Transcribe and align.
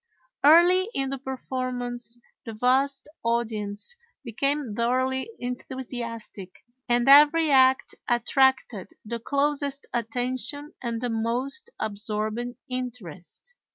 Early 0.43 0.89
in 0.95 1.11
the 1.11 1.19
performance 1.19 2.17
the 2.43 2.53
vast 2.53 3.07
audience 3.23 3.95
became 4.23 4.73
thoroughly 4.73 5.29
enthusiastic, 5.37 6.49
and 6.89 7.07
every 7.07 7.51
act 7.51 7.93
attracted 8.09 8.89
the 9.05 9.19
closest 9.19 9.85
attention 9.93 10.73
and 10.81 11.01
the 11.01 11.09
most 11.11 11.69
absorbing 11.79 12.55
interest. 12.67 13.53